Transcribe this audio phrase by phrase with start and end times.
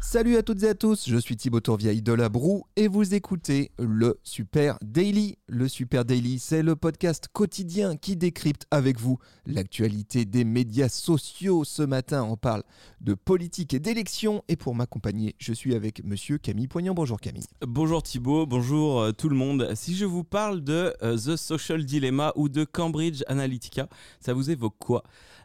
[0.00, 3.14] Salut à toutes et à tous, je suis Thibaut Tourvieille de La Broue et vous
[3.14, 5.36] écoutez le Super Daily.
[5.48, 11.64] Le Super Daily, c'est le podcast quotidien qui décrypte avec vous l'actualité des médias sociaux.
[11.64, 12.62] Ce matin, on parle
[13.00, 16.94] de politique et d'élections et pour m'accompagner, je suis avec monsieur Camille Poignant.
[16.94, 17.46] Bonjour Camille.
[17.66, 19.72] Bonjour Thibaut, bonjour euh, tout le monde.
[19.74, 23.88] Si je vous parle de euh, The Social Dilemma ou de Cambridge Analytica,
[24.20, 25.02] ça vous évoque quoi?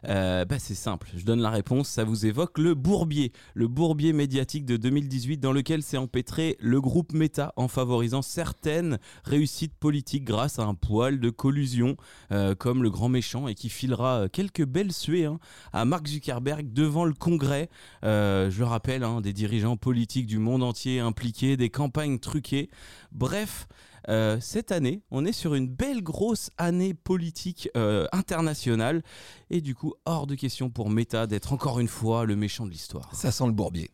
[0.08, 4.12] Euh, bah, C'est simple, je donne la réponse, ça vous évoque le bourbier, le bourbier
[4.12, 10.24] médiatique de 2018 dans lequel s'est empêtré le groupe Meta en favorisant certaines réussites politiques
[10.24, 11.96] grâce à un poil de collusion
[12.30, 15.38] euh, comme le grand méchant et qui filera quelques belles suées hein,
[15.72, 17.70] à Mark Zuckerberg devant le Congrès.
[18.04, 22.68] Euh, je le rappelle, hein, des dirigeants politiques du monde entier impliqués, des campagnes truquées.
[23.12, 23.66] Bref,
[24.10, 27.70] euh, cette année, on est sur une belle grosse année politique
[28.12, 29.02] internationale
[29.48, 32.70] et du coup, hors de question pour Meta d'être encore une fois le méchant de
[32.70, 33.14] l'histoire.
[33.14, 33.90] Ça sent le bourbier.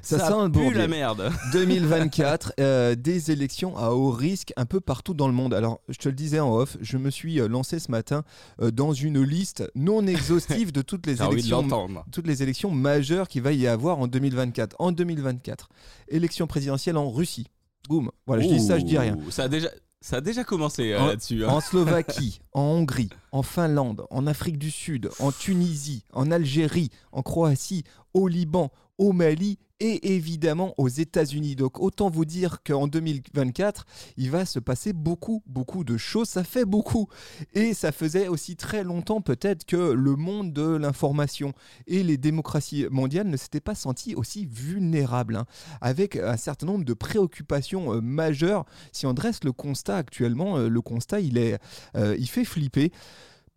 [0.00, 0.78] Ça, sent le pue bourbier.
[0.78, 1.30] la merde.
[1.52, 5.54] 2024, euh, des élections à haut risque un peu partout dans le monde.
[5.54, 8.24] Alors, je te le disais en off, je me suis euh, lancé ce matin
[8.60, 11.66] euh, dans une liste non exhaustive de toutes les élections
[12.10, 14.76] toutes les élections majeures qu'il va y avoir en 2024.
[14.78, 15.68] En 2024,
[16.08, 17.46] élection présidentielle en Russie.
[17.88, 18.10] Boum.
[18.26, 19.18] Voilà, je dis ça, je dis rien.
[19.30, 19.68] Ça a déjà,
[20.00, 21.44] ça a déjà commencé euh, En- là-dessus.
[21.44, 21.48] hein.
[21.48, 27.22] En Slovaquie, en Hongrie, en Finlande, en Afrique du Sud, en Tunisie, en Algérie, en
[27.22, 27.84] Croatie,
[28.14, 31.56] au Liban, au Mali et évidemment aux États-Unis.
[31.56, 33.84] Donc autant vous dire qu'en 2024,
[34.16, 36.28] il va se passer beaucoup, beaucoup de choses.
[36.28, 37.08] Ça fait beaucoup.
[37.54, 41.52] Et ça faisait aussi très longtemps peut-être que le monde de l'information
[41.88, 45.46] et les démocraties mondiales ne s'étaient pas sentis aussi vulnérables, hein,
[45.80, 48.64] avec un certain nombre de préoccupations euh, majeures.
[48.92, 51.58] Si on dresse le constat actuellement, euh, le constat, il, est,
[51.96, 52.92] euh, il fait flipper.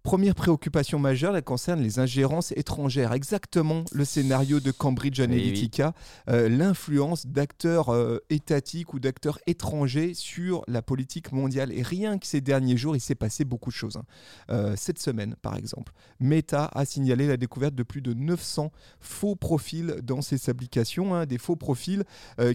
[0.06, 3.12] Première préoccupation majeure, elle concerne les ingérences étrangères.
[3.12, 5.96] Exactement le scénario de Cambridge Analytica,
[6.30, 11.72] euh, l'influence d'acteurs euh, étatiques ou d'acteurs étrangers sur la politique mondiale.
[11.74, 13.98] Et rien que ces derniers jours, il s'est passé beaucoup de choses.
[13.98, 14.04] hein.
[14.52, 19.36] Euh, cette semaine, par exemple, Meta a signalé la découverte de plus de 900 faux
[19.36, 22.04] profils dans ses applications, hein, des faux profils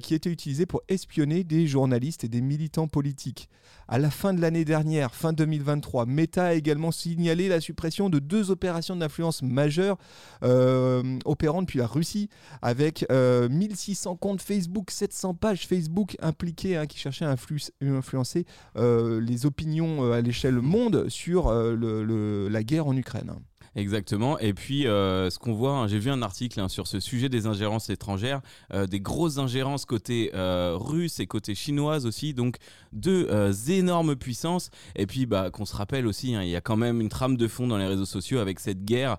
[0.03, 3.49] qui étaient utilisés pour espionner des journalistes et des militants politiques.
[3.93, 8.21] À la fin de l'année dernière, fin 2023, Meta a également signalé la suppression de
[8.21, 9.99] deux opérations d'influence majeures
[10.45, 12.29] euh, opérant depuis la Russie,
[12.63, 18.47] avec euh, 1600 comptes Facebook, 700 pages Facebook impliquées hein, qui cherchaient à influ- influencer
[18.77, 23.33] euh, les opinions euh, à l'échelle monde sur euh, le- la guerre en Ukraine.
[23.77, 24.39] Exactement.
[24.41, 27.29] Et puis, euh, ce qu'on voit, hein, j'ai vu un article hein, sur ce sujet
[27.29, 28.41] des ingérences étrangères,
[28.75, 32.57] euh, des grosses ingérences côté euh, russe et côté chinoise aussi, donc
[32.93, 33.29] deux
[33.71, 34.71] énormes puissances.
[34.97, 37.37] Et puis, bah, qu'on se rappelle aussi, hein, il y a quand même une trame
[37.37, 39.19] de fond dans les réseaux sociaux avec cette guerre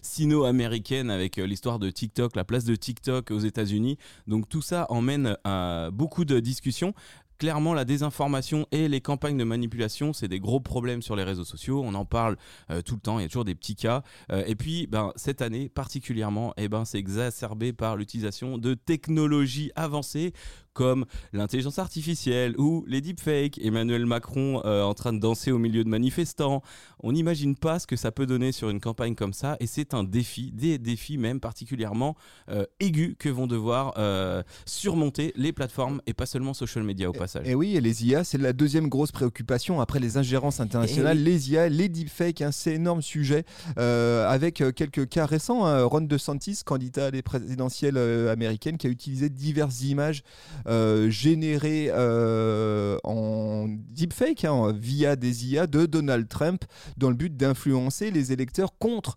[0.00, 3.98] sino-américaine, avec l'histoire de TikTok, la place de TikTok aux États-Unis.
[4.26, 6.94] Donc, tout ça emmène à beaucoup de discussions.
[7.38, 11.44] Clairement, la désinformation et les campagnes de manipulation, c'est des gros problèmes sur les réseaux
[11.44, 11.82] sociaux.
[11.84, 12.36] On en parle
[12.70, 13.20] euh, tout le temps.
[13.20, 14.02] Il y a toujours des petits cas.
[14.32, 19.70] Euh, et puis, ben, cette année particulièrement, eh ben, c'est exacerbé par l'utilisation de technologies
[19.76, 20.32] avancées
[20.78, 23.58] comme l'intelligence artificielle ou les deepfakes.
[23.60, 26.62] Emmanuel Macron euh, en train de danser au milieu de manifestants.
[27.02, 29.56] On n'imagine pas ce que ça peut donner sur une campagne comme ça.
[29.58, 32.14] Et c'est un défi, des défis même particulièrement
[32.48, 37.12] euh, aigus que vont devoir euh, surmonter les plateformes et pas seulement social media au
[37.12, 37.48] passage.
[37.48, 41.18] Et oui, et les IA, c'est la deuxième grosse préoccupation après les ingérences internationales.
[41.18, 43.44] Eh Les IA, les deepfakes, hein, c'est énorme sujet.
[43.76, 49.28] avec quelques cas récents, hein, Ron DeSantis, candidat à les présidentielles américaines, qui a utilisé
[49.28, 50.22] diverses images
[50.68, 56.64] euh, générées euh, en deepfake, hein, via des IA de Donald Trump,
[56.96, 59.16] dans le but d'influencer les électeurs contre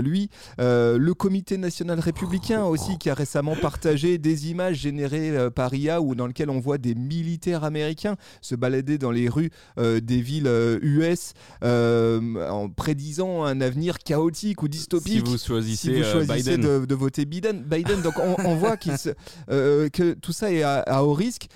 [0.00, 0.30] lui.
[0.60, 5.74] Euh, le comité national républicain aussi, qui a récemment partagé des images générées euh, par
[5.74, 10.00] IA, ou dans lesquelles on voit des militaires américains se balader dans les rues euh,
[10.00, 11.32] des villes euh, US
[11.62, 15.12] euh, en prédisant un avenir chaotique ou dystopique.
[15.12, 16.80] Si vous si choisissez, vous euh, choisissez Biden.
[16.80, 18.02] de, de voter Biden, Biden.
[18.02, 19.10] donc on, on voit se-
[19.50, 21.46] euh, que tout ça est à, à haut risque.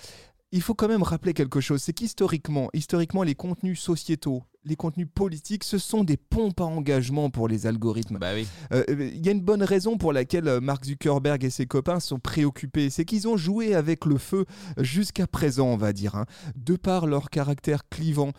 [0.53, 5.09] Il faut quand même rappeler quelque chose, c'est qu'historiquement, historiquement, les contenus sociétaux, les contenus
[5.15, 8.19] politiques, ce sont des pompes à engagement pour les algorithmes.
[8.19, 8.47] Bah oui.
[8.73, 8.85] Euh,
[9.15, 12.19] Il y a une bonne raison pour laquelle euh, Mark Zuckerberg et ses copains sont
[12.19, 14.47] préoccupés, c'est qu'ils ont joué avec le feu
[14.79, 16.27] jusqu'à présent, on va dire, hein,
[16.57, 18.33] de par leur caractère clivant.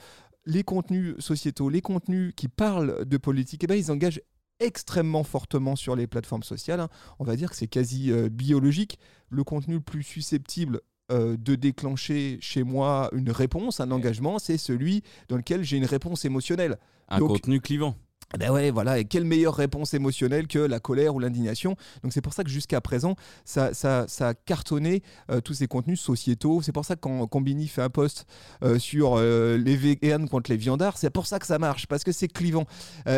[0.45, 4.21] Les contenus sociétaux, les contenus qui parlent de politique, eh ben, ils engagent
[4.59, 6.79] extrêmement fortement sur les plateformes sociales.
[6.79, 6.89] hein.
[7.19, 8.99] On va dire que c'est quasi euh, biologique.
[9.29, 10.81] Le contenu le plus susceptible
[11.11, 15.85] euh, de déclencher chez moi une réponse, un engagement, c'est celui dans lequel j'ai une
[15.85, 16.77] réponse émotionnelle.
[17.09, 17.95] Un Donc- contenu clivant.
[18.35, 21.77] Eh Ben ouais, voilà, et quelle meilleure réponse émotionnelle que la colère ou l'indignation.
[22.03, 23.15] Donc c'est pour ça que jusqu'à présent,
[23.45, 26.61] ça, ça, ça a cartonné euh, tous ces contenus sociétaux.
[26.61, 28.25] C'est pour ça que quand Combini fait un post
[28.61, 32.03] euh, sur euh, les véganes contre les viandards, c'est pour ça que ça marche, parce
[32.03, 32.65] que c'est clivant.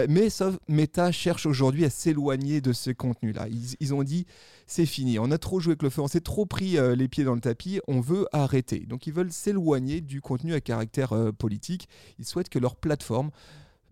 [0.08, 3.48] Mais sauf Meta cherche aujourd'hui à s'éloigner de ce contenu-là.
[3.50, 4.28] Ils, ils ont dit,
[4.68, 7.24] c'est fini, on a trop joué avec le feu, on s'est trop pris les pieds
[7.24, 8.86] dans le tapis, on veut arrêter.
[8.88, 11.90] Donc ils veulent s'éloigner du contenu à caractère politique.
[12.20, 13.32] Ils souhaitent que leur plateforme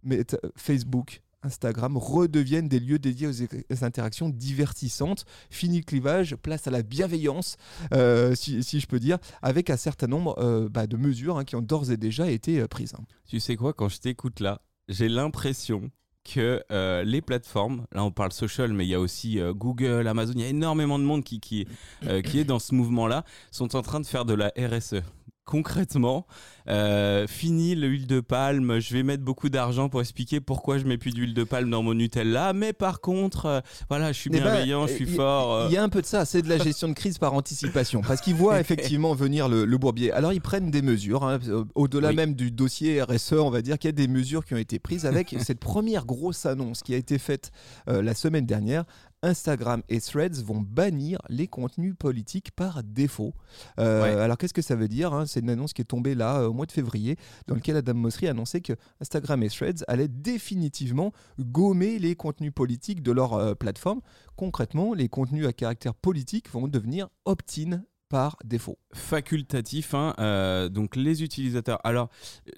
[0.05, 5.25] Meta- Facebook, Instagram redeviennent des lieux dédiés aux, interactions divertissantes.
[5.49, 7.57] Fini le clivage, place à la bienveillance,
[7.93, 11.55] euh, si, je peux dire, avec un certain nombre euh, bah, de mesures hein, qui
[11.55, 12.93] ont d'ores et déjà été euh, prises.
[13.27, 15.91] Tu sais quoi, quand je t'écoute là, j'ai l'impression
[16.23, 16.63] que
[17.03, 20.43] les plateformes, là on parle social, mais il y a aussi Google, Amazon, il y
[20.43, 21.67] a énormément de monde qui, qui
[22.01, 25.03] est dans ce mouvement-là, sont en train de faire de la RSE.
[25.45, 26.25] Concrètement,
[26.68, 30.97] euh, fini l'huile de palme, je vais mettre beaucoup d'argent pour expliquer pourquoi je mets
[30.97, 34.38] plus d'huile de palme dans mon Nutella, mais par contre, euh, voilà, je suis Eh
[34.39, 35.53] ben, bienveillant, je suis il- fort.
[35.53, 35.68] euh.
[35.69, 38.01] Il y a un peu de ça, c'est de la gestion de crise par anticipation,
[38.01, 40.12] parce qu'ils voient effectivement venir le, le bourbier.
[40.12, 42.15] Alors ils prennent des mesures, hein, euh, au-delà Oui.
[42.15, 44.80] même du dossier RSE, on va dire qu'il y a des mesures qui ont été
[44.80, 47.51] prises avec cette première grosse annonce qui a été faite
[47.88, 48.83] euh, la semaine dernière.
[49.25, 53.33] Instagram et Threads vont bannir les contenus politiques par défaut.
[53.80, 54.22] Euh, Ouais.
[54.22, 55.25] Alors qu'est-ce que ça veut dire hein?
[55.25, 57.18] C'est une annonce qui est tombée là euh, au mois de février,
[57.48, 63.01] dans lequel Adam Mosseri annonçait que Instagram et Threads allaient définitivement gommer les contenus politiques
[63.01, 64.01] de leur euh, plateforme.
[64.36, 68.77] Concrètement, les contenus à caractère politique vont devenir opt-in par défaut.
[68.93, 71.79] facultatif, hein, euh, donc les utilisateurs.
[71.83, 72.09] Alors,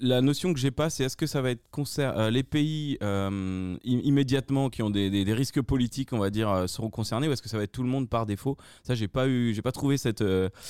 [0.01, 2.97] la notion que j'ai pas, c'est est-ce que ça va être concer- euh, les pays
[3.01, 7.27] euh, im- immédiatement qui ont des, des- des risques politiques, on va dire, seront concernés,
[7.27, 8.57] ou est-ce que ça va être tout le monde par défaut?
[8.83, 10.21] Ça, j'ai pas eu, j'ai pas trouvé cette.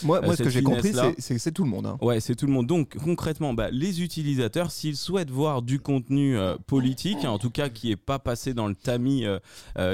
[0.03, 1.85] Moi, moi ce que cette j'ai compris, c'est- tout le monde.
[1.87, 1.97] hein.
[2.01, 2.67] Ouais, c'est tout le monde.
[2.67, 6.37] Donc, concrètement, bah, les utilisateurs, s'ils souhaitent voir du contenu
[6.67, 9.25] politique, en tout cas qui est pas passé dans le tamis,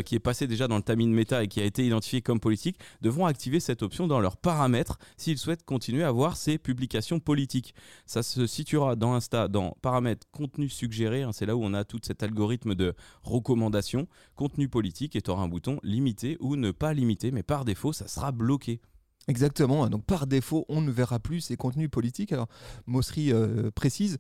[0.06, 2.40] qui est passé déjà dans le tamis de méta et qui a été identifié comme
[2.40, 4.73] politique, devront activer cette option dans leurs paramètres
[5.18, 7.74] s'ils souhaitent continuer à voir ces publications politiques.
[8.06, 11.24] Ça se situera dans Insta, dans paramètres contenu suggéré.
[11.24, 12.94] hein, c'est là où on a tout cet algorithme de
[13.24, 17.66] recommandation, contenu politique, et tu auras un bouton limiter ou ne pas limiter, mais par
[17.66, 18.82] défaut, ça sera bloqué.
[19.28, 19.86] Exactement.
[19.86, 19.90] hein.
[19.90, 22.34] Donc par défaut, on ne verra plus ces contenus politiques.
[22.34, 22.50] Alors
[22.88, 24.18] Mosseri euh, précise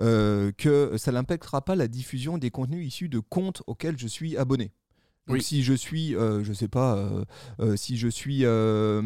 [0.00, 4.36] euh, que ça n'impactera pas la diffusion des contenus issus de comptes auxquels je suis
[4.36, 4.72] abonné.
[5.28, 5.42] Donc Oui.
[5.42, 7.24] si je suis, euh, je sais pas, euh,
[7.60, 9.00] euh, si je suis euh,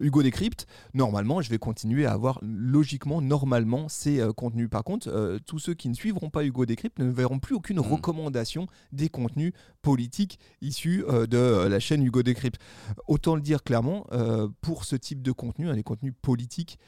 [0.00, 4.68] Hugo Décrypte, normalement, je vais continuer à avoir logiquement, normalement, ces contenus.
[4.70, 7.92] Par contre, tous ceux qui ne suivront pas Hugo Décrypte ne verront plus aucune Mm.
[7.92, 9.52] recommandation des contenus
[9.82, 12.60] politiques issus de la chaîne Hugo Décrypte.
[13.08, 14.06] Autant le dire clairement,
[14.60, 16.78] pour ce type de contenu, hein, les contenus politiques,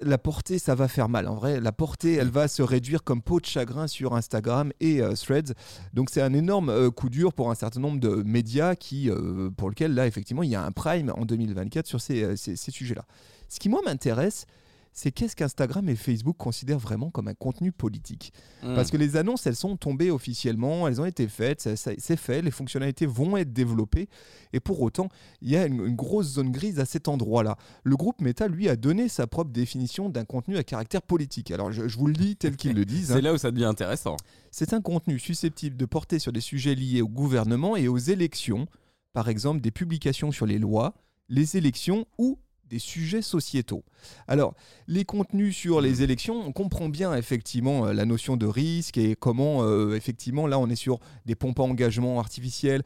[0.00, 1.28] la portée, ça va faire mal.
[1.28, 5.00] En vrai, la portée, elle va se réduire comme peau de chagrin sur Instagram et
[5.02, 5.54] euh, Threads.
[5.92, 9.50] Donc c'est un énorme euh, coup dur pour un certain nombre de médias qui, euh,
[9.56, 12.70] pour lequel là, effectivement, il y a un prime en 2024 sur ces, ces- ces
[12.70, 13.04] sujets-là.
[13.48, 14.46] Ce qui, moi, m'intéresse,
[14.92, 18.32] c'est qu'est-ce qu'Instagram et Facebook considèrent vraiment comme un contenu politique.
[18.60, 22.50] Parce que les annonces, elles sont tombées officiellement, elles ont été faites, c'est fait, les
[22.50, 24.08] fonctionnalités vont être développées.
[24.52, 25.08] Et pour autant,
[25.40, 27.56] il y a une, une grosse zone grise à cet endroit-là.
[27.84, 31.50] Le groupe Meta, lui, a donné sa propre définition d'un contenu à caractère politique.
[31.50, 33.12] Alors, je, je vous le dis tel qu'ils le disent.
[33.12, 33.16] hein.
[33.16, 34.16] c'est là où ça devient intéressant.
[34.50, 38.66] C'est un contenu susceptible de porter sur des sujets liés au gouvernement et aux élections,
[39.12, 40.94] par exemple des publications sur les lois,
[41.28, 42.38] les élections ou
[42.70, 43.84] des sujets sociétaux.
[44.28, 44.54] Alors,
[44.86, 49.16] les contenus sur les élections, on comprend bien effectivement euh, la notion de risque et
[49.16, 52.82] comment, euh, effectivement, là, on est sur des pompes à engagement artificielles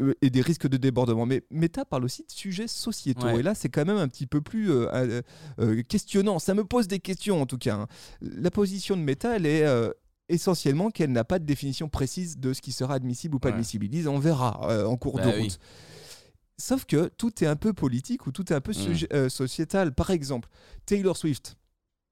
[0.00, 1.26] euh, et des risques de débordement.
[1.26, 3.26] Mais Meta parle aussi de sujets sociétaux.
[3.26, 3.40] Ouais.
[3.40, 5.22] Et là, c'est quand même un petit peu plus euh,
[5.88, 6.38] questionnant.
[6.38, 7.74] Ça me pose des questions, en tout cas.
[7.74, 7.86] hein.
[8.20, 9.64] La position de Meta, elle est...
[10.28, 13.54] essentiellement qu'elle n'a pas de définition précise de ce qui sera admissible ou pas Ouais.
[13.54, 13.84] admissible.
[13.86, 15.42] Ils disent on verra euh, en cours Bah de oui.
[15.42, 15.58] route.
[16.58, 19.06] Sauf que tout est un peu politique ou tout est un peu Mm.
[19.12, 19.92] euh, sociétal.
[19.94, 20.48] Par exemple,
[20.86, 21.56] Taylor Swift.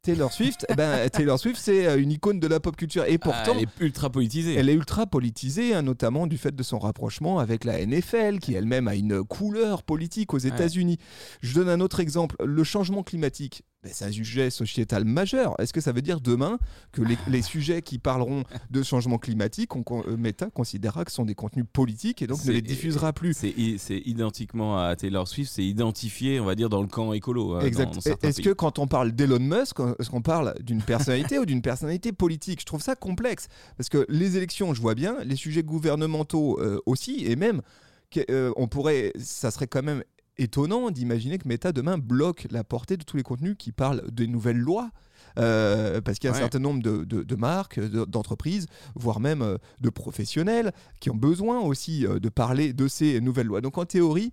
[0.02, 3.04] Taylor Swift, eh ben, Taylor Swift, c'est euh, une icône de la pop culture.
[3.04, 4.54] Et pourtant, Ah, elle est ultra politisée.
[4.54, 8.54] elle est ultra politisée, hein, notamment du fait de son rapprochement avec la NFL, qui
[8.54, 10.96] elle-même a une couleur politique aux États-Unis.
[11.42, 12.36] Je donne un autre exemple.
[12.42, 15.54] Le changement climatique, ben, c'est un sujet sociétal majeur.
[15.58, 16.58] Est-ce que ça veut dire demain
[16.92, 21.16] que les, les sujets qui parleront de changement climatique, on, euh, Meta considérera que ce
[21.16, 23.32] sont des contenus politiques et donc ne les diffusera plus?
[23.34, 27.56] C'est identiquement à Taylor Swift, c'est identifié, on va dire, dans le camp écolo.
[27.56, 27.96] euh, Exact.
[28.22, 32.12] Est-ce que quand on parle d'Elon Musk, est-ce qu'on parle d'une personnalité ou d'une personnalité
[32.12, 32.60] politique?
[32.60, 36.80] Je trouve ça complexe parce que les élections, je vois bien, les sujets gouvernementaux euh,
[36.84, 37.62] aussi, et même
[38.28, 40.02] euh, on pourrait, ça serait quand même
[40.42, 44.26] étonnant d'imaginer que Meta demain bloque la portée de tous les contenus qui parlent des
[44.26, 44.90] nouvelles lois.
[45.38, 48.66] Euh, parce qu'il y a un certain nombre de, de- de marques, de- d'entreprises,
[48.96, 53.46] voire même euh, de professionnels qui ont besoin aussi euh, de parler de ces nouvelles
[53.46, 53.60] lois.
[53.60, 54.32] Donc en théorie,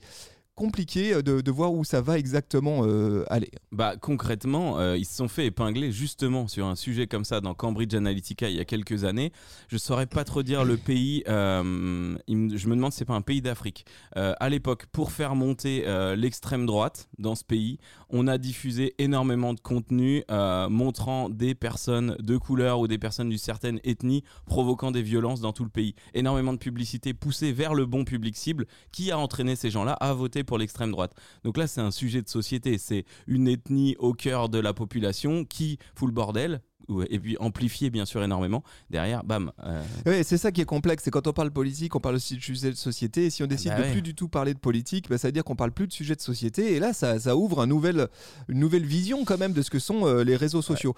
[0.58, 3.52] compliqué euh, de, de voir où ça va exactement euh, aller.
[3.72, 7.54] Bah concrètement, euh, ils se sont fait épingler justement sur un sujet comme ça dans
[7.54, 9.32] Cambridge Analytica il y a quelques années.
[9.70, 11.24] Je saurais pas trop dire le pays.
[11.28, 13.86] euh, il je me demande si c'est pas un pays d'Afrique.
[14.16, 15.86] À l'époque, pour faire monter
[16.16, 17.78] l'extrême droite dans ce pays,
[18.10, 23.30] on a diffusé énormément de contenu euh, montrant des personnes de couleur ou des personnes
[23.30, 25.96] d'une certaine ethnie provoquant des violences dans tout le pays.
[26.14, 30.14] Énormément de publicité poussée vers le bon public cible qui a entraîné ces gens-là à
[30.14, 31.14] voter pour l'extrême droite.
[31.44, 32.78] Donc là, c'est un sujet de société.
[32.78, 36.62] C'est une ethnie au cœur de la population qui fout le bordel.
[37.10, 38.63] Et puis amplifié bien sûr énormément.
[38.89, 39.51] Derrière, bam.
[39.65, 42.36] euh, Ouais, c'est ça qui est complexe, c'est quand on parle politique, on parle aussi
[42.38, 44.60] de sujets de société, et si on décide bah de plus du tout parler de
[44.60, 47.19] politique, bah, ça veut dire qu'on parle plus de sujets de société, et là ça,
[47.19, 48.07] ça ouvre un nouvel,
[48.48, 50.96] une nouvelle vision quand même de ce que sont euh, les réseaux sociaux.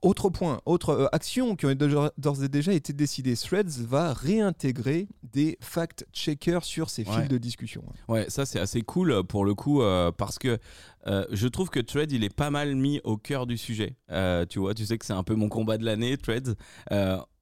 [0.00, 5.08] Autre point, autre euh, action qui déjà- d'ores et déjà été décidée, Threads va réintégrer
[5.32, 7.12] des fact-checkers sur ses Ouais.
[7.22, 7.82] fils de discussion.
[8.06, 10.58] Ouais, ça c'est assez cool euh, pour le coup euh, parce que
[11.08, 13.96] euh, je trouve que Thread il est pas mal mis au cœur du sujet.
[14.12, 16.54] Euh, tu vois, tu sais que c'est un peu mon combat de l'année, Threads.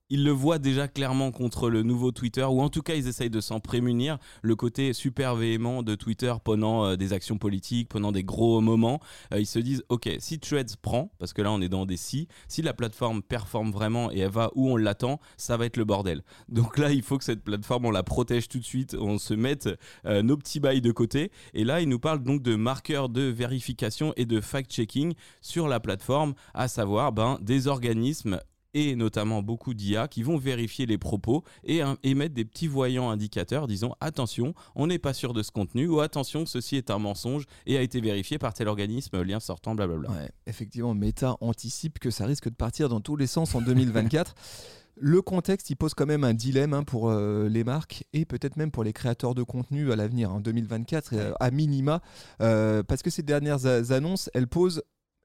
[0.09, 3.29] Ils le voient déjà clairement contre le nouveau Twitter, ou en tout cas ils essayent
[3.29, 4.19] de s'en prémunir.
[4.43, 9.01] Le côté super véhément de Twitter pendant euh, des actions politiques, pendant des gros moments,
[9.33, 11.97] Euh, ils se disent ok, si Threads prend, parce que là on est dans des
[11.97, 15.77] si, si la plateforme performe vraiment et elle va où on l'attend, ça va être
[15.77, 16.23] le bordel.
[16.49, 19.35] Donc là il faut que cette plateforme on la protège tout de suite, on se
[19.35, 19.69] mette
[20.05, 21.33] euh, nos petits bails de côté.
[21.55, 25.81] Et là, il nous parle donc de marqueurs de vérification et de fact-checking sur la
[25.81, 28.41] plateforme, à savoir ben, des organismes
[28.75, 33.11] et notamment beaucoup d'IA qui vont vérifier les propos et hein, émettre des petits voyants
[33.11, 36.99] indicateurs disant attention, on n'est pas sûr de ce contenu ou attention, ceci est un
[36.99, 40.11] mensonge et a été vérifié par tel organisme, lien sortant, blablabla.
[40.11, 44.35] Ouais, effectivement, Meta anticipe que ça risque de partir dans tous les sens en 2024.
[44.99, 48.57] Le contexte, il pose quand même un dilemme hein, pour euh, les marques et peut-être
[48.57, 52.01] même pour les créateurs de contenu à l'avenir, en 2024, euh, à minima,
[52.41, 54.83] euh, parce que ces dernières annonces, elles posent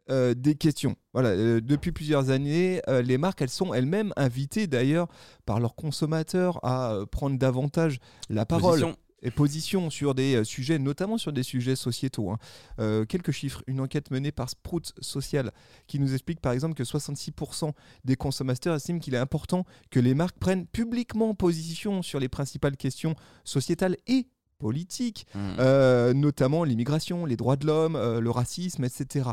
[0.09, 0.95] euh, des questions.
[1.13, 5.07] Voilà, euh, depuis plusieurs années, euh, les marques, elles sont elles-mêmes invitées d'ailleurs
[5.45, 8.95] par leurs consommateurs à prendre davantage la parole Position.
[9.21, 12.31] et position sur des sujets, notamment sur des sujets sociétaux.
[12.31, 13.05] hein.
[13.07, 15.51] Quelques chiffres, une enquête menée par Sprout Social
[15.85, 17.71] qui nous explique par exemple que 66%
[18.03, 22.75] des consommateurs estiment qu'il est important que les marques prennent publiquement position sur les principales
[22.77, 24.25] questions sociétales et
[24.57, 26.11] politiques, Mmh.
[26.11, 29.29] notamment l'immigration, les droits de l'homme, le racisme, etc.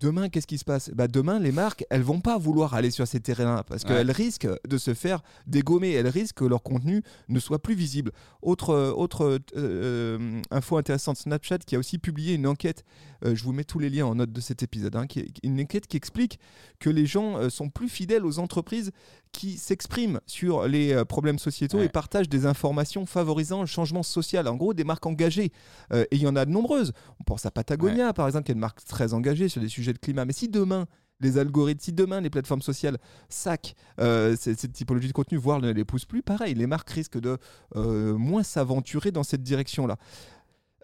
[0.00, 0.90] Demain, qu'est-ce qui se passe?
[0.94, 3.88] Bah Demain, les marques, elles vont pas vouloir aller sur ces terrains parce Ouais.
[3.88, 5.92] qu'elles risquent de se faire dégommer.
[5.92, 8.12] Elles risquent que leur contenu ne soit plus visible.
[8.40, 12.84] Autre, euh, autre euh, euh, info intéressante, Snapchat qui a aussi publié une enquête,
[13.24, 15.60] euh, je vous mets tous les liens en note de cet épisode, hein, qui une
[15.60, 16.38] enquête qui explique
[16.78, 18.90] que les gens sont plus fidèles aux entreprises
[19.32, 21.86] qui s'expriment sur les euh, problèmes sociétaux Ouais.
[21.86, 24.48] et partagent des informations favorisant le changement social.
[24.48, 25.52] En gros, des marques engagées.
[25.92, 26.92] Euh, et il y en a de nombreuses.
[27.20, 29.92] On pense à Patagonia, par exemple, qui est une marque très engagée sur des sujets
[29.92, 30.24] de climat.
[30.24, 30.86] Mais si demain,
[31.20, 35.70] les algorithmes, si demain les plateformes sociales sacent euh, cette, typologie de contenu, voire ne
[35.70, 37.38] les poussent plus, pareil, les marques risquent de
[37.76, 39.96] euh, moins s'aventurer dans cette direction-là.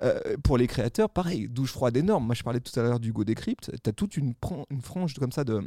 [0.02, 2.26] Euh, pour les créateurs, pareil, douche froide énorme.
[2.26, 3.72] Moi, je parlais tout à l'heure d'Hugo Décrypte.
[3.82, 4.34] Tu as toute une,
[4.70, 5.62] une frange comme ça de,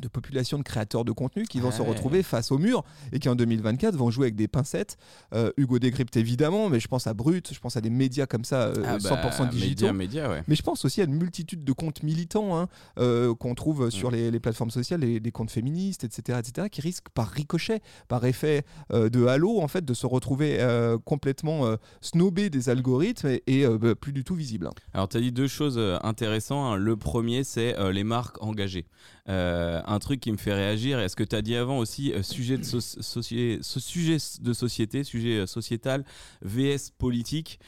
[0.00, 3.28] de population de créateurs de contenu qui vont se retrouver face au mur et qui
[3.28, 4.96] en 2024 vont jouer avec des pincettes.
[5.32, 8.44] Euh, Hugo Décrypte évidemment, mais je pense à Brut, je pense à des médias comme
[8.44, 9.86] ça, euh, Ah bah, 100% digitaux.
[9.86, 10.42] Média, média, ouais.
[10.48, 14.10] Mais je pense aussi à une multitude de comptes militants hein, euh, qu'on trouve sur
[14.10, 18.24] les, les plateformes sociales, les, les comptes féministes, etc., etc., qui risquent par ricochet, par
[18.24, 20.58] effet de halo, en fait, de se retrouver
[21.04, 24.70] complètement snobés des algorithmes et, et, bah, plus du tout visibles.
[24.94, 26.74] Alors, tu as dit deux choses intéressantes.
[26.74, 26.76] hein.
[26.76, 28.86] Le premier, c'est les marques engagées.
[29.28, 32.12] Euh, un truc qui me fait réagir, et ce que tu as dit avant aussi,
[32.12, 36.04] euh, sujet, de so- soci- sujet de société, sujet euh, sociétal,
[36.42, 37.58] VS politique,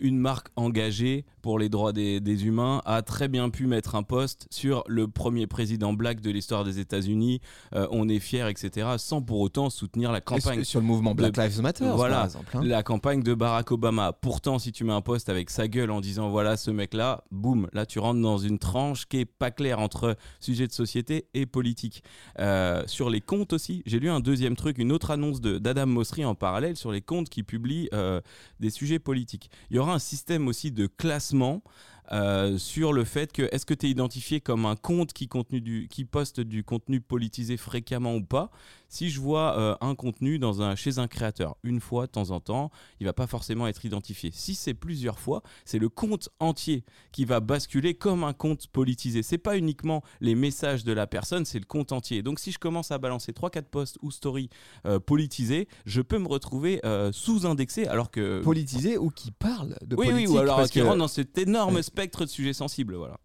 [0.00, 4.02] une marque engagée pour les droits des, des humains a très bien pu mettre un
[4.02, 7.40] post sur le premier président black de l'histoire des États-Unis,
[7.72, 11.40] on est fier, etc., sans pour autant soutenir la campagne sur le mouvement Black de-
[11.42, 12.16] Lives Matter, Voilà.
[12.16, 12.56] par exemple.
[12.56, 12.60] hein.
[12.64, 14.12] la campagne de Barack Obama.
[14.12, 17.68] Pourtant, si tu mets un post avec sa gueule en disant voilà ce mec-là, boum,
[17.72, 20.99] là tu rentres dans une tranche qui est pas claire entre sujet de société
[21.34, 22.02] et politique.
[22.38, 26.24] Euh, sur les comptes aussi, j'ai lu un deuxième truc, une autre annonce d'Adam Mosseri
[26.24, 28.20] en parallèle sur les comptes qui publient euh,
[28.60, 29.50] des sujets politiques.
[29.70, 31.62] Il y aura un système aussi de classement
[32.12, 35.60] euh, sur le fait que est-ce que tu es identifié comme un compte qui, contenu
[35.60, 38.50] du, qui poste du contenu politisé fréquemment ou pas?
[38.90, 42.32] Si je vois euh, un contenu dans un, chez un créateur une fois de temps
[42.32, 44.30] en temps, il va pas forcément être identifié.
[44.32, 49.22] Si c'est plusieurs fois, c'est le compte entier qui va basculer comme un compte politisé.
[49.22, 52.22] C'est pas uniquement les messages de la personne, c'est le compte entier.
[52.22, 54.50] Donc si je commence à balancer 3-4 posts ou stories
[54.86, 58.42] euh, politisés, je peux me retrouver euh, sous-indexé alors que...
[58.42, 60.28] Politisé ou qui parle de oui, politique.
[60.30, 61.80] Oui, ou alors qui rentre dans cet énorme.
[62.00, 62.94] Spectre de sujets sensibles.
[62.94, 63.18] Voilà.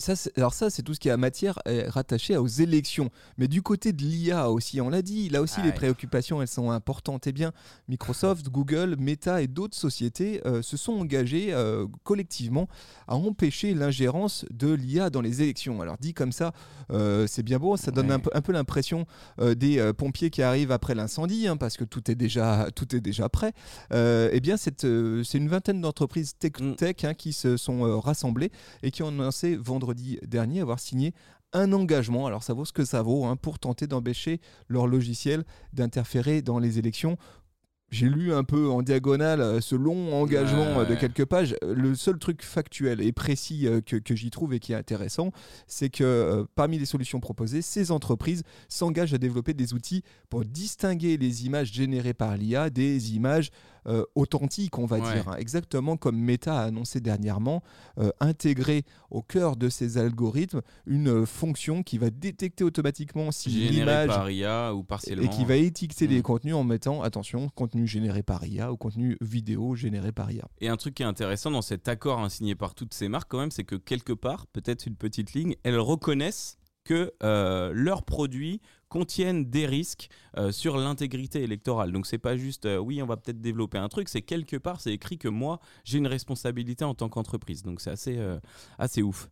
[0.00, 3.10] Ça, alors ça, c'est tout ce qui est à matière euh, rattaché aux élections.
[3.36, 6.48] Mais du côté de l'IA aussi, on l'a dit, là aussi Ah les préoccupations, elles
[6.48, 7.26] sont importantes.
[7.26, 7.52] Eh bien,
[7.88, 12.66] Microsoft, Google, Meta et d'autres sociétés euh, se sont engagées euh, collectivement
[13.08, 15.82] à empêcher l'ingérence de l'IA dans les élections.
[15.82, 16.52] Alors dit comme ça,
[16.90, 18.18] euh, c'est bien beau, ça donne Ouais.
[18.32, 19.04] un peu, l'impression
[19.38, 23.28] des pompiers qui arrivent après l'incendie, hein, parce que tout est déjà, tout est déjà
[23.28, 23.52] prêt.
[23.92, 26.74] Eh bien, c'est une vingtaine d'entreprises tech, Mm.
[26.76, 28.50] tech, hein, qui se sont rassemblées
[28.82, 31.14] et qui ont annoncé vendredi dernier avoir signé
[31.52, 35.44] un engagement, alors ça vaut ce que ça vaut, hein, pour tenter d'empêcher leur logiciel
[35.72, 37.16] d'interférer dans les élections.
[37.90, 41.56] J'ai lu un peu en diagonale euh, ce long engagement Ouais, euh, de quelques pages.
[41.62, 45.32] Le seul truc factuel et précis euh, que, que j'y trouve et qui est intéressant,
[45.66, 51.16] c'est que parmi les solutions proposées, ces entreprises s'engagent à développer des outils pour distinguer
[51.16, 53.50] les images générées par l'IA des images
[53.86, 55.12] euh, authentiques, on va Ouais.
[55.14, 55.28] dire.
[55.28, 55.36] hein.
[55.38, 57.62] Exactement comme Meta a annoncé dernièrement,
[57.98, 63.48] euh, intégrer au cœur de ces algorithmes une euh, fonction qui va détecter automatiquement si
[63.48, 65.24] l'image par IA ou partiellement.
[65.24, 66.22] et qui va étiqueter les Mm.
[66.22, 70.48] contenus en mettant attention contenu généré par IA ou contenu vidéo généré par IA.
[70.60, 73.30] Et un truc qui est intéressant dans cet accord hein, signé par toutes ces marques,
[73.30, 78.02] quand même, c'est que quelque part, peut-être une petite ligne, elles reconnaissent que euh, leurs
[78.04, 78.60] produits
[78.90, 81.92] contiennent des risques euh, sur l'intégrité électorale.
[81.92, 84.82] Donc c'est pas juste euh, oui on va peut-être développer un truc, c'est quelque part
[84.82, 87.62] c'est écrit que moi j'ai une responsabilité en tant qu'entreprise.
[87.62, 88.38] Donc c'est assez euh,
[88.78, 89.30] assez ouf.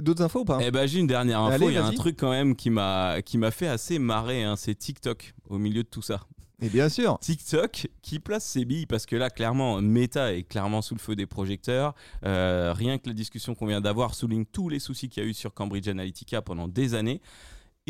[0.00, 0.60] D'autres infos ou pas?
[0.62, 2.70] Eh ben j'ai une dernière info, Allez, il y a un truc quand même qui
[2.70, 6.20] m'a qui m'a fait assez marrer, hein, c'est TikTok au milieu de tout ça.
[6.60, 7.18] Et bien sûr.
[7.20, 11.14] TikTok qui place ses billes parce que là clairement Meta est clairement sous le feu
[11.14, 11.94] des projecteurs.
[12.24, 15.28] Euh, rien que la discussion qu'on vient d'avoir souligne tous les soucis qu'il y a
[15.28, 17.20] eu sur Cambridge Analytica pendant des années.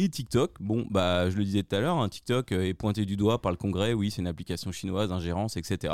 [0.00, 3.04] Et TikTok, bon bah je le disais tout à l'heure, hein, TikTok euh, est pointé
[3.04, 5.93] du doigt par le Congrès, oui c'est une application chinoise, ingérence, etc.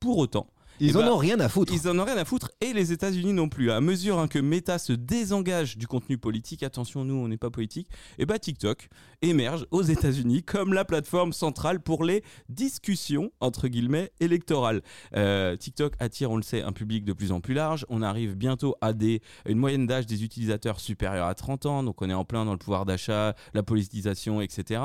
[0.00, 0.48] Pour autant,
[0.80, 1.72] Ils Eh en ben, ont rien à foutre.
[1.72, 3.70] ils en ont rien à foutre et les États-Unis non plus.
[3.70, 7.50] À mesure hein, que Meta se désengage du contenu politique, attention, nous on n'est pas
[7.50, 8.88] politique, et bah TikTok
[9.22, 14.82] émerge aux États-Unis comme la plateforme centrale pour les discussions entre guillemets électorales.
[15.14, 17.86] Euh, TikTok attire, on le sait, un public de plus en plus large.
[17.88, 22.02] On arrive bientôt à des, une moyenne d'âge des utilisateurs supérieure à 30 ans, donc
[22.02, 24.80] on est en plein dans le pouvoir d'achat, la politisation, etc.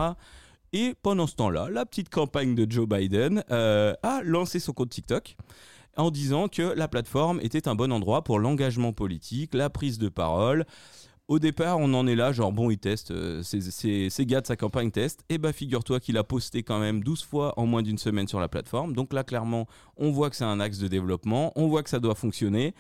[0.71, 4.89] Et pendant ce temps-là, la petite campagne de Joe Biden euh, a lancé son compte
[4.89, 5.36] TikTok
[5.99, 10.09] en disant que la plateforme était un bon endroit pour l'engagement politique, la prise de
[10.09, 10.65] parole.
[11.27, 14.55] Au départ, on en est là, genre bon, il teste, euh, ces, gars de sa
[14.55, 15.23] campagne testent.
[15.29, 18.39] Et bah, figure-toi qu'il a posté quand même 12 fois en moins d'une semaine sur
[18.39, 18.93] la plateforme.
[18.93, 21.99] Donc là, clairement, on voit que c'est un axe de développement, on voit que ça
[21.99, 22.73] doit fonctionner.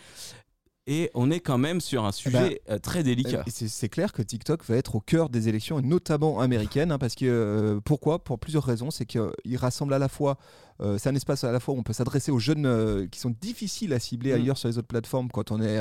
[0.87, 3.43] Et on est quand même sur un sujet euh, très délicat.
[3.45, 7.13] Et C'est clair que TikTok va être au cœur des élections, notamment américaines, hein, parce
[7.13, 8.23] que euh, pourquoi?
[8.23, 8.89] Pour plusieurs raisons.
[8.89, 10.39] C'est qu'il rassemble à la fois,
[10.81, 13.19] euh, c'est un espace à la fois où on peut s'adresser aux jeunes euh, qui
[13.19, 14.35] sont difficiles à cibler Mm.
[14.35, 15.79] ailleurs sur les autres plateformes quand on est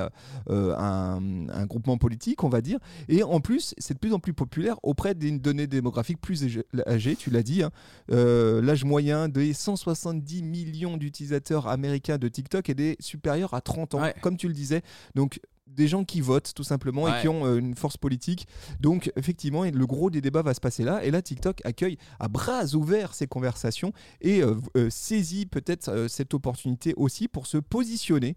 [0.50, 2.78] euh, un, un groupement politique, on va dire.
[3.08, 7.16] Et en plus, c'est de plus en plus populaire auprès d'une donnée démographique plus âgée-
[7.16, 7.62] tu l'as dit.
[7.62, 7.70] hein.
[8.08, 14.02] L'âge moyen des 170 millions d'utilisateurs américains de TikTok est des supérieur à 30 ans,
[14.02, 14.14] Ouais.
[14.20, 14.82] comme tu le disais.
[15.14, 15.40] Donc
[15.76, 18.46] des gens qui votent tout simplement et qui ont euh, une force politique.
[18.81, 21.04] Donc effectivement, le gros des débats va se passer là.
[21.04, 26.35] Et là, TikTok accueille à bras ouverts ces conversations et euh, euh, saisit peut-être cette
[26.35, 28.37] opportunité aussi pour se positionner,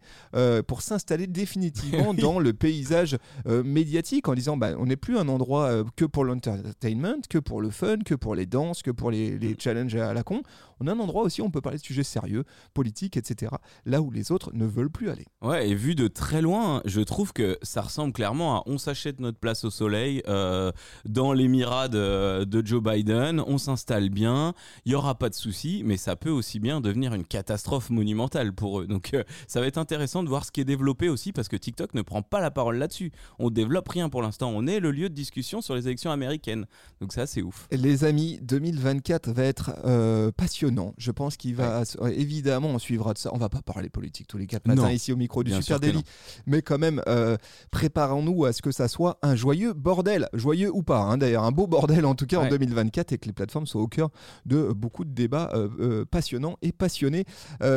[0.67, 5.83] pour s'installer définitivement dans le paysage médiatique en disant bah, on n'est plus un endroit
[5.95, 9.55] que pour l'entertainment, que pour le fun, que pour les danses, que pour les, les
[9.57, 10.41] challenges à la con.
[10.81, 13.51] On a un endroit aussi où on peut parler de sujets sérieux, politiques, etc.
[13.85, 15.27] Là où les autres ne veulent plus aller.
[15.43, 19.19] Ouais, et vu de très loin, je trouve que ça ressemble clairement à on s'achète
[19.19, 20.71] notre place au soleil euh,
[21.05, 25.83] dans l'émirat de, de Joe Biden, on s'installe bien, il y aura pas de souci,
[25.85, 28.87] mais ça peut aussi bien devenir une catastrophe monumentale pour eux.
[28.87, 31.57] Donc euh, ça va être intéressant de voir ce qui est développé aussi parce que
[31.57, 33.11] TikTok ne prend pas la parole là-dessus.
[33.37, 36.65] On développe rien pour l'instant, on est le lieu de discussion sur les élections américaines.
[37.01, 37.67] Donc ça c'est ouf.
[37.71, 40.70] Les amis, 2024 va être euh, passionnant.
[40.97, 43.29] Je pense qu'il va évidemment on suivra de ça.
[43.33, 44.89] On va pas parler politique tous les quatre matins Non.
[44.89, 46.03] ici au micro du Bien Super Daily, non.
[46.47, 47.37] mais quand même euh,
[47.71, 51.51] préparons-nous à ce que ça soit un joyeux bordel, joyeux ou pas, hein, d'ailleurs, un
[51.51, 52.49] beau bordel en tout cas en Ouais.
[52.49, 54.09] 2024 et que les plateformes soient au cœur
[54.45, 57.25] de beaucoup de débats euh, euh, passionnants et passionnés.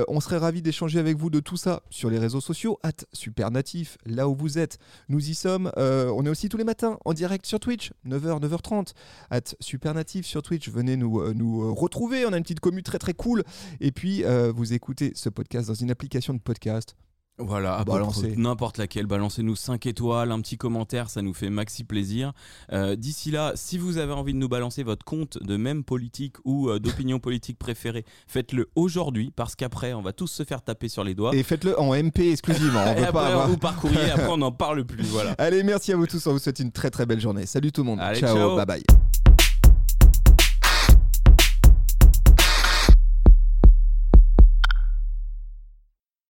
[0.08, 3.98] On serait ravis d'échanger avec vous de tout ça sur les réseaux sociaux, at Supernatif,
[4.06, 4.78] là où vous êtes.
[5.08, 5.70] Nous y sommes.
[5.76, 8.92] On est aussi tous les matins en direct sur Twitch, 9h, 9h30,
[9.30, 10.68] at Supernatif sur Twitch.
[10.70, 12.24] Venez nous, nous retrouver.
[12.26, 13.42] On a une petite commu très très cool.
[13.80, 16.94] Et puis, euh, vous écoutez ce podcast dans une application de podcast.
[17.36, 17.98] Voilà, à près
[18.36, 22.32] n'importe laquelle, balancez-nous 5 étoiles, un petit commentaire, ça nous fait maxi plaisir.
[22.72, 26.36] Euh, D'ici là, si vous avez envie de nous balancer votre compte de même politique
[26.44, 30.86] ou euh, d'opinion politique préférée, faites-le aujourd'hui parce qu'après, on va tous se faire taper
[30.88, 31.34] sur les doigts.
[31.34, 32.84] Et faites-le en MP exclusivement.
[32.86, 35.02] On veut pas après, avoir- ou par courrier, après on n'en parle plus.
[35.06, 35.32] Voilà.
[35.38, 36.24] Allez, merci à vous tous.
[36.28, 37.46] On vous souhaite une très très belle journée.
[37.46, 37.98] Salut tout le monde.
[38.00, 38.36] Allez, ciao.
[38.36, 38.56] ciao.
[38.56, 38.82] Bye bye.